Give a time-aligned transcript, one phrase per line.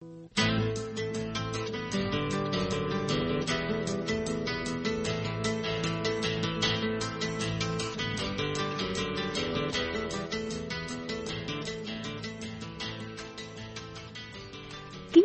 [0.00, 0.08] Kính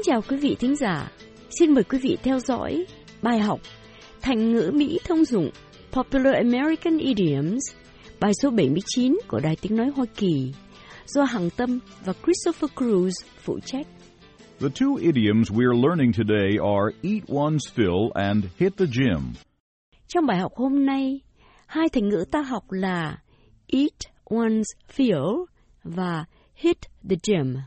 [0.04, 1.12] chào quý vị thính giả.
[1.60, 2.86] Xin mời quý vị theo dõi
[3.22, 3.60] bài học
[4.22, 5.50] Thành ngữ Mỹ thông dụng,
[5.92, 7.64] Popular American Idioms,
[8.20, 10.54] bài số 79 của Đài Tiếng Nói Hoa Kỳ,
[11.06, 13.12] do Hằng Tâm và Christopher Cruz
[13.44, 13.88] phụ trách.
[14.62, 19.34] The two idioms we're learning today are eat one's fill and hit the gym.
[20.08, 21.22] Trong bài học hôm nay,
[21.68, 23.18] hai thành ngữ ta học là
[23.68, 25.46] eat one's fill
[25.84, 26.78] và hit
[27.10, 27.58] the gym.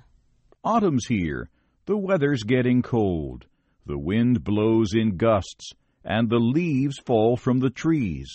[0.62, 1.48] Autumn's here.
[1.86, 3.46] The weather's getting cold.
[3.86, 5.72] The wind blows in gusts,
[6.04, 8.28] and the leaves fall from the trees.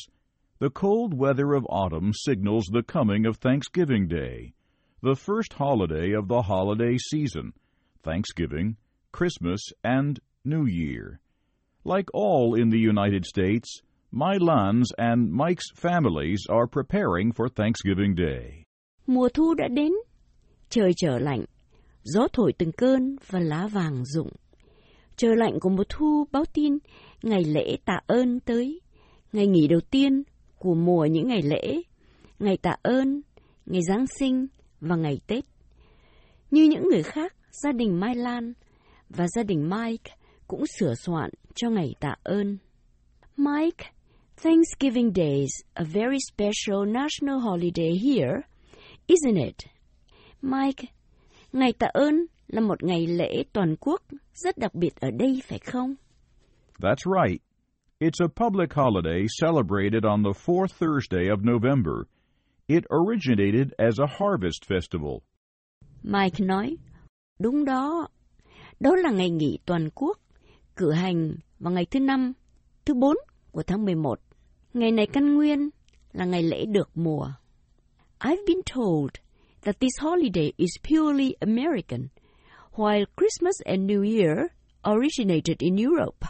[0.59, 4.53] The cold weather of autumn signals the coming of Thanksgiving Day,
[5.01, 7.53] the first holiday of the holiday season,
[8.03, 8.73] Thanksgiving,
[9.11, 11.19] Christmas, and New Year.
[11.83, 18.15] Like all in the United States, my Lans and Mike's families are preparing for Thanksgiving
[18.15, 18.63] Day.
[19.07, 19.91] Mùa thu đã đến,
[20.69, 21.45] trời trở lạnh,
[22.03, 24.29] gió thổi từng cơn và lá vàng rụng.
[25.15, 26.77] Trời lạnh của mùa thu báo tin
[27.23, 28.81] ngày lễ tạ ơn tới,
[29.33, 30.23] ngày nghỉ đầu tiên
[30.57, 31.81] của mùa những ngày lễ,
[32.39, 33.21] ngày tạ ơn,
[33.65, 34.47] ngày Giáng sinh
[34.81, 35.45] và ngày Tết.
[36.51, 38.53] Như những người khác, gia đình Mai Lan
[39.09, 40.11] và gia đình Mike
[40.47, 42.57] cũng sửa soạn cho ngày tạ ơn.
[43.37, 43.85] Mike,
[44.43, 48.41] Thanksgiving Day is a very special national holiday here,
[49.07, 49.55] isn't it?
[50.41, 50.83] Mike,
[51.53, 54.01] ngày tạ ơn là một ngày lễ toàn quốc
[54.33, 55.95] rất đặc biệt ở đây phải không?
[56.79, 57.41] That's right.
[57.99, 62.05] It's a public holiday celebrated on the fourth Thursday of November.
[62.67, 65.19] It originated as a harvest festival.
[66.03, 66.77] Mike nói,
[67.39, 68.07] đúng đó.
[68.79, 70.17] Đó là ngày nghỉ toàn quốc,
[70.75, 72.33] cử hành vào ngày thứ năm,
[72.85, 73.17] thứ bốn
[73.51, 74.19] của tháng 11.
[74.73, 75.69] Ngày này căn nguyên
[76.11, 77.31] là ngày lễ được mùa.
[78.19, 79.11] I've been told
[79.61, 82.07] that this holiday is purely American,
[82.75, 84.37] while Christmas and New Year
[84.83, 86.27] originated in Europe.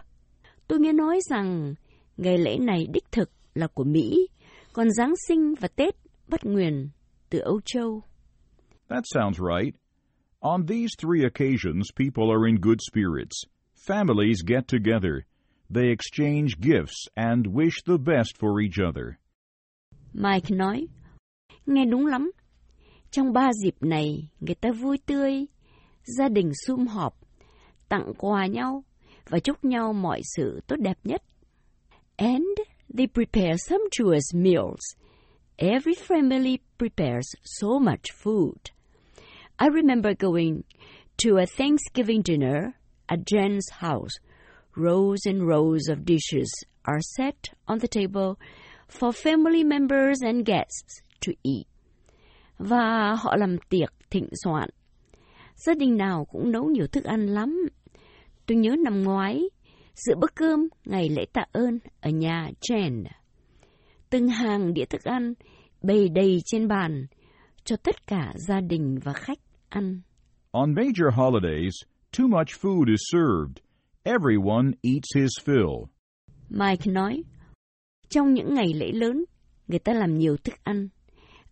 [0.67, 1.73] Tôi nghe nói rằng
[2.17, 4.27] ngày lễ này đích thực là của Mỹ,
[4.73, 5.95] còn Giáng sinh và Tết
[6.27, 6.89] bắt nguồn
[7.29, 8.01] từ Âu Châu.
[8.89, 9.75] That sounds right.
[10.41, 13.43] On these three occasions, people are in good spirits.
[13.75, 15.25] Families get together.
[15.69, 19.19] They exchange gifts and wish the best for each other.
[20.13, 20.87] Mike nói,
[21.65, 22.31] nghe đúng lắm.
[23.11, 25.45] Trong ba dịp này, người ta vui tươi,
[26.17, 27.13] gia đình sum họp,
[27.89, 28.83] tặng quà nhau
[29.29, 31.23] và chúc nhau mọi sự tốt đẹp nhất.
[32.15, 32.59] And
[32.97, 34.95] they prepare sumptuous meals.
[35.57, 38.78] Every family prepares so much food.
[39.61, 40.63] I remember going
[41.17, 42.75] to a Thanksgiving dinner
[43.09, 44.13] at Jen's house.
[44.77, 46.49] Rows and rows of dishes
[46.85, 48.39] are set on the table
[48.87, 51.67] for family members and guests to eat.
[52.57, 54.69] Và họ làm tiệc thịnh soạn.
[55.55, 57.69] Gia đình nào cũng nấu nhiều thức ăn lắm.
[58.45, 59.49] Tôi nhớ năm ngoái,
[59.95, 63.03] giữa bữa cơm ngày lễ tạ ơn ở nhà Jen.
[64.09, 65.33] Từng hàng đĩa thức ăn
[65.81, 67.05] bày đầy trên bàn
[67.63, 69.39] cho tất cả gia đình và khách
[69.69, 70.01] ăn.
[70.51, 71.73] On major holidays,
[72.11, 73.61] too much food is served.
[74.05, 75.89] Everyone eats his fill.
[76.49, 77.23] Mike nói,
[78.09, 79.25] trong những ngày lễ lớn,
[79.67, 80.87] người ta làm nhiều thức ăn.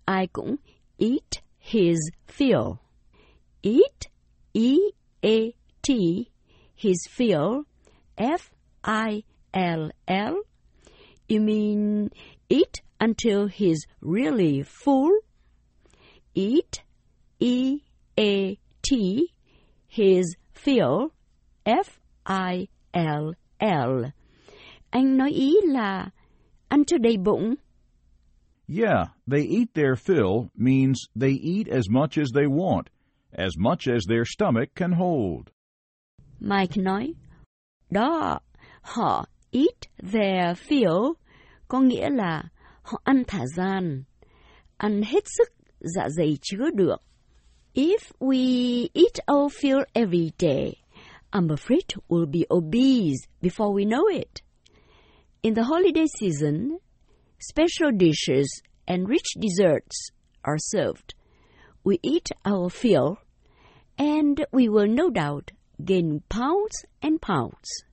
[0.06, 0.56] Ai cũng
[0.98, 1.98] eat his
[2.28, 2.76] fill.
[3.62, 4.08] Eat,
[4.54, 5.90] E-A-T,
[6.76, 7.64] his fill,
[8.18, 9.24] F-I-L-L.
[11.28, 12.10] You mean
[12.50, 15.12] eat until he's really full?
[16.34, 16.84] Eat,
[18.18, 19.28] E-A-T,
[19.88, 21.10] his fill,
[21.66, 22.66] F-I-L-L.
[24.90, 26.10] Anh nói ý là
[26.68, 27.56] ăn cho đầy bụng.
[28.68, 32.84] Yeah, they eat their fill means they eat as much as they want,
[33.32, 35.48] as much as their stomach can hold.
[36.40, 37.14] Mike nói,
[37.90, 38.40] đó,
[38.82, 41.14] họ eat their fill,
[41.68, 42.44] có nghĩa là
[42.82, 44.04] họ ăn thả gian,
[44.78, 47.07] ăn hết sức dạ dày chứa được.
[47.80, 50.80] If we eat our fill every day,
[51.32, 54.42] I'm afraid we'll be obese before we know it.
[55.44, 56.80] In the holiday season,
[57.38, 60.10] special dishes and rich desserts
[60.44, 61.14] are served.
[61.84, 63.20] We eat our fill,
[64.00, 65.52] and we will no doubt
[65.86, 67.84] gain pounds and pounds.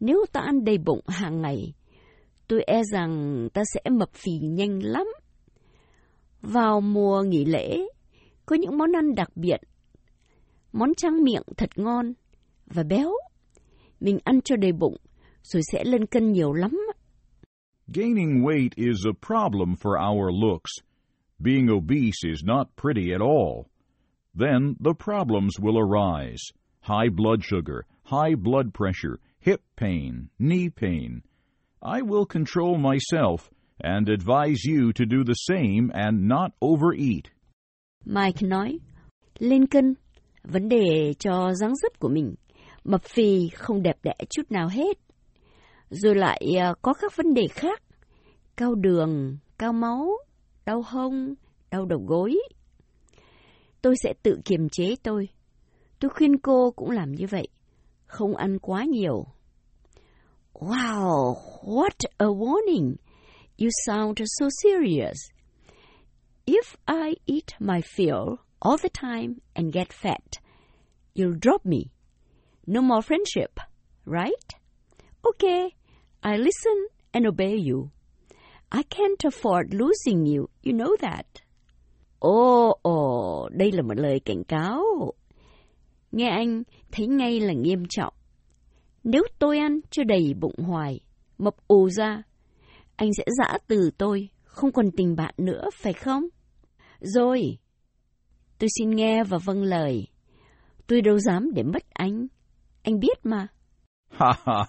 [0.00, 1.74] Nếu ta ăn đầy bụng hàng ngày,
[2.48, 5.06] tôi e rằng ta sẽ mập phì nhanh lắm.
[6.42, 7.84] Vào mùa nghỉ lễ,
[8.48, 9.60] có những món ăn đặc biệt
[10.72, 12.12] món tráng miệng thật ngon
[12.66, 13.12] và béo.
[14.00, 14.96] Mình ăn cho đầy bụng,
[15.42, 16.78] rồi sẽ lên cân nhiều lắm.
[17.94, 20.70] Gaining weight is a problem for our looks.
[21.38, 23.64] Being obese is not pretty at all.
[24.38, 26.42] Then the problems will arise.
[26.80, 31.22] High blood sugar, high blood pressure, hip pain, knee pain.
[31.82, 33.50] I will control myself
[33.80, 37.30] and advise you to do the same and not overeat.
[38.10, 38.78] Mike nói,
[39.38, 39.94] lên cân,
[40.42, 42.34] vấn đề cho dáng dấp của mình,
[42.84, 44.98] mập phì không đẹp đẽ chút nào hết.
[45.90, 47.82] Rồi lại à, có các vấn đề khác,
[48.56, 50.10] cao đường, cao máu,
[50.64, 51.34] đau hông,
[51.70, 52.38] đau đầu gối.
[53.82, 55.28] Tôi sẽ tự kiềm chế tôi.
[55.98, 57.48] Tôi khuyên cô cũng làm như vậy,
[58.06, 59.26] không ăn quá nhiều.
[60.52, 61.34] Wow,
[61.64, 62.94] what a warning!
[63.58, 65.37] You sound so serious.
[66.50, 70.38] If I eat my fill all the time and get fat,
[71.12, 71.90] you'll drop me.
[72.66, 73.60] No more friendship,
[74.06, 74.54] right?
[75.22, 75.76] Okay,
[76.22, 77.90] I listen and obey you.
[78.72, 81.26] I can't afford losing you, you know that.
[82.18, 84.82] Ồ, oh, ồ, oh, đây là một lời cảnh cáo.
[86.12, 86.62] Nghe anh
[86.92, 88.14] thấy ngay là nghiêm trọng.
[89.04, 91.00] Nếu tôi ăn chưa đầy bụng hoài,
[91.38, 92.22] mập ù ra,
[92.96, 96.28] anh sẽ giã từ tôi, không còn tình bạn nữa, phải không?
[97.00, 97.58] Rồi,
[98.58, 100.06] tôi xin nghe và vâng lời.
[100.86, 102.26] Tôi đâu dám để mất anh.
[102.82, 103.46] Anh biết mà.
[104.10, 104.64] Ha ha,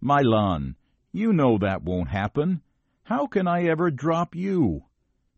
[0.00, 0.72] Milan,
[1.12, 2.58] you know that won't happen.
[3.04, 4.80] How can I ever drop you?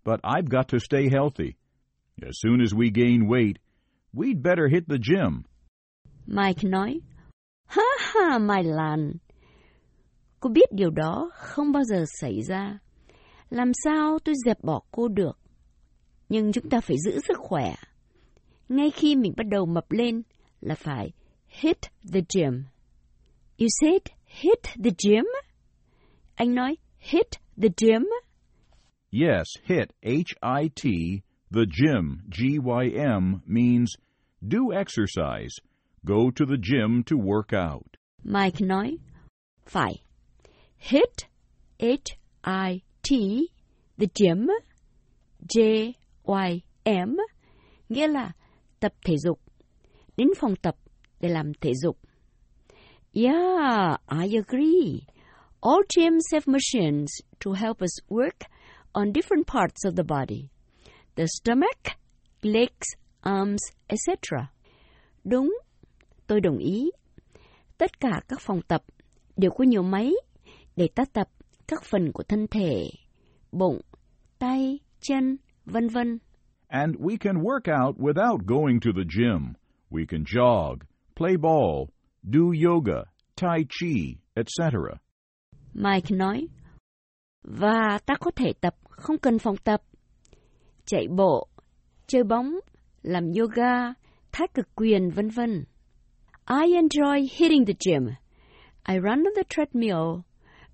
[0.05, 1.53] But I've got to stay healthy.
[2.23, 3.57] As soon as we gain weight,
[4.13, 5.43] we'd better hit the gym.
[6.27, 7.01] Mike nói,
[7.67, 9.13] Ha ha, Milan.
[10.41, 12.79] Cô biết điều đó không bao giờ xảy ra.
[13.51, 15.38] Làm sao tôi dẹp bỏ cô được?
[16.29, 17.75] Nhưng chúng ta phải giữ sức khỏe.
[18.69, 20.23] Ngay khi mình bắt đầu mập lên
[20.61, 21.13] là phải
[21.49, 21.79] hit
[22.13, 22.65] the gym.
[23.59, 25.25] You said hit the gym?
[26.35, 27.27] Anh nói hit
[27.63, 28.09] the gym?
[29.11, 30.83] Yes, hit, H-I-T,
[31.51, 33.97] the gym, G-Y-M, means
[34.41, 35.61] do exercise.
[36.05, 37.97] Go to the gym to work out.
[38.23, 38.99] Mike nói,
[39.67, 40.03] phải.
[40.77, 41.27] Hit,
[41.81, 43.11] H-I-T,
[43.99, 44.49] the gym,
[46.29, 47.17] J-Y-M,
[47.89, 48.33] nghĩa là
[48.81, 49.41] tập thể dục.
[50.17, 50.77] Đến phòng tập
[51.21, 51.99] để làm thể dục.
[53.13, 55.01] Yeah, I agree.
[55.61, 57.11] All gyms have machines
[57.45, 58.49] to help us work
[58.93, 60.49] on different parts of the body.
[61.15, 61.99] The stomach,
[62.43, 62.87] legs,
[63.21, 64.19] arms, etc.
[65.25, 65.59] Đúng,
[66.27, 66.91] tôi đồng ý.
[67.79, 68.83] Tất cả các phòng tập
[69.37, 70.13] đều có nhiều máy
[70.77, 71.29] để ta tập
[71.69, 72.85] các phần của thân thể,
[73.53, 73.81] bụng,
[74.39, 75.37] tay, chân,
[75.69, 76.19] vân vân.
[76.69, 79.55] And we can work out without going to the gym.
[79.91, 80.83] We can jog,
[81.15, 81.89] play ball,
[82.23, 83.05] do yoga,
[83.37, 84.99] tai chi, etc.
[85.75, 86.49] Mike nói,
[87.43, 89.83] và ta có thể tập không cần phòng tập.
[90.85, 91.49] Chạy bộ,
[92.07, 92.55] chơi bóng,
[93.03, 93.95] làm yoga,
[94.33, 95.65] thái cực quyền, vân vân.
[96.49, 98.09] I enjoy hitting the gym.
[98.89, 100.23] I run on the treadmill.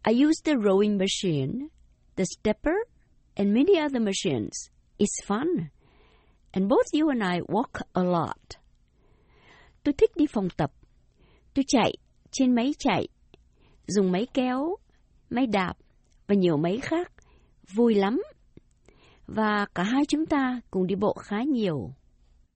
[0.06, 1.68] I use the rowing machine,
[2.16, 2.76] the stepper,
[3.36, 4.70] and many other machines.
[4.98, 5.70] It's fun.
[6.52, 8.56] And both you and I walk a lot.
[9.82, 10.72] Tôi thích đi phòng tập.
[11.54, 11.92] Tôi chạy
[12.30, 13.08] trên máy chạy,
[13.86, 14.76] dùng máy kéo,
[15.30, 15.74] máy đạp
[16.26, 17.12] và nhiều máy khác.
[17.74, 18.22] Vui lắm.
[19.26, 21.94] Và cả hai chúng ta cùng đi bộ khá nhiều.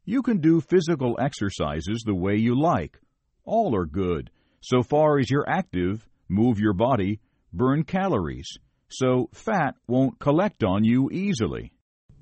[0.07, 2.99] You can do physical exercises the way you like.
[3.45, 4.27] All are good,
[4.61, 7.19] so far as you're active, move your body,
[7.53, 8.47] burn calories,
[8.89, 11.71] so fat won't collect on you easily.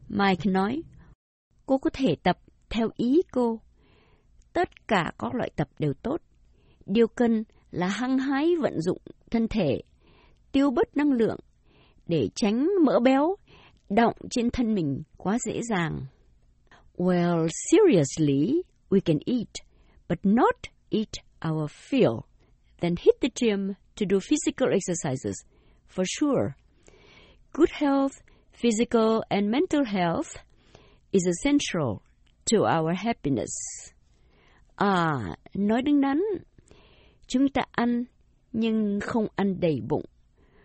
[0.09, 0.83] Mike nói,
[1.67, 2.39] cô có thể tập
[2.71, 3.61] theo ý cô.
[4.53, 6.21] Tất cả các loại tập đều tốt.
[6.87, 8.99] Điều cần là hăng hái vận dụng
[9.31, 9.81] thân thể,
[10.53, 11.39] tiêu bớt năng lượng
[12.07, 13.37] để tránh mỡ béo
[13.89, 16.07] động trên thân mình quá dễ dàng.
[16.97, 19.49] Well, seriously, we can eat,
[20.09, 20.55] but not
[20.91, 21.11] eat
[21.51, 22.21] our fill,
[22.81, 25.37] then hit the gym to do physical exercises,
[25.89, 26.55] for sure.
[27.53, 28.13] Good health,
[28.57, 30.29] physical and mental health,
[31.13, 32.01] is essential
[32.53, 33.51] to our happiness.
[34.77, 35.13] À,
[35.55, 36.21] nói đứng đắn,
[37.27, 38.05] chúng ta ăn
[38.53, 40.05] nhưng không ăn đầy bụng,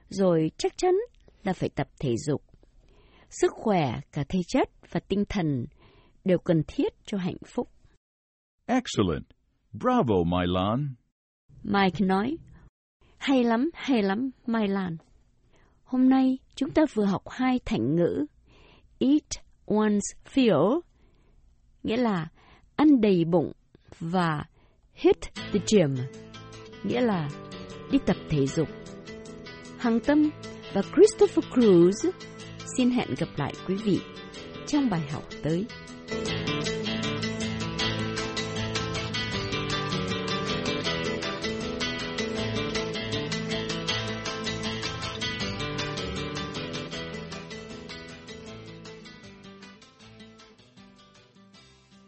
[0.09, 0.93] rồi chắc chắn
[1.43, 2.41] là phải tập thể dục.
[3.29, 5.65] Sức khỏe cả thể chất và tinh thần
[6.25, 7.69] đều cần thiết cho hạnh phúc.
[8.65, 9.25] Excellent.
[9.73, 10.95] Bravo, Milan.
[11.63, 12.37] Mike nói,
[13.17, 14.97] hay lắm, hay lắm, Mai Lan.
[15.91, 18.25] Hôm nay chúng ta vừa học hai thành ngữ
[18.99, 19.99] eat one's
[20.33, 20.79] fill,
[21.83, 22.27] nghĩa là
[22.75, 23.51] ăn đầy bụng
[23.99, 24.43] và
[24.93, 25.95] hit the gym,
[26.83, 27.29] nghĩa là
[27.91, 28.67] đi tập thể dục.
[29.77, 30.29] Hằng Tâm
[30.73, 32.11] và Christopher Cruz
[32.77, 33.99] xin hẹn gặp lại quý vị
[34.67, 35.65] trong bài học tới.